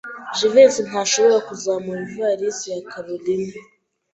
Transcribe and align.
Jivency 0.37 0.81
ntashobora 0.89 1.37
kuzamura 1.47 2.01
ivalisi 2.09 2.65
ya 2.73 2.79
Kalorina. 2.91 3.57